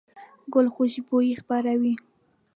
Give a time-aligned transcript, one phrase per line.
[0.53, 1.93] ګل خوشبويي خپروي.